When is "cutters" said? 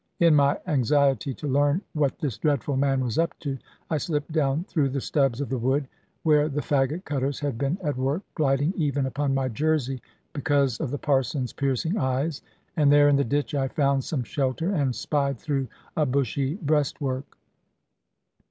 7.05-7.39